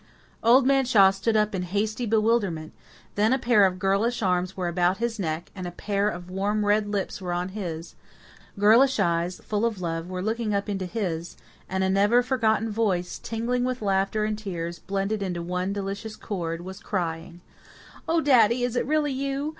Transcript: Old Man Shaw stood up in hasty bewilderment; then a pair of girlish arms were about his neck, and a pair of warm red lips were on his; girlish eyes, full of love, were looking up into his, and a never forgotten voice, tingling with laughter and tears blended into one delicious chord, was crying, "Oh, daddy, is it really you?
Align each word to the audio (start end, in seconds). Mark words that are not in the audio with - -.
Old 0.43 0.65
Man 0.65 0.83
Shaw 0.85 1.11
stood 1.11 1.37
up 1.37 1.53
in 1.53 1.61
hasty 1.61 2.07
bewilderment; 2.07 2.73
then 3.13 3.31
a 3.33 3.37
pair 3.37 3.67
of 3.67 3.77
girlish 3.77 4.23
arms 4.23 4.57
were 4.57 4.67
about 4.67 4.97
his 4.97 5.19
neck, 5.19 5.51
and 5.55 5.67
a 5.67 5.71
pair 5.71 6.09
of 6.09 6.27
warm 6.27 6.65
red 6.65 6.87
lips 6.87 7.21
were 7.21 7.31
on 7.31 7.49
his; 7.49 7.93
girlish 8.57 8.99
eyes, 8.99 9.39
full 9.45 9.63
of 9.63 9.79
love, 9.79 10.09
were 10.09 10.23
looking 10.23 10.55
up 10.55 10.67
into 10.67 10.87
his, 10.87 11.37
and 11.69 11.83
a 11.83 11.89
never 11.91 12.23
forgotten 12.23 12.71
voice, 12.71 13.19
tingling 13.19 13.63
with 13.63 13.79
laughter 13.83 14.25
and 14.25 14.39
tears 14.39 14.79
blended 14.79 15.21
into 15.21 15.43
one 15.43 15.71
delicious 15.71 16.15
chord, 16.15 16.61
was 16.61 16.79
crying, 16.79 17.41
"Oh, 18.07 18.21
daddy, 18.21 18.63
is 18.63 18.75
it 18.75 18.87
really 18.87 19.13
you? 19.13 19.49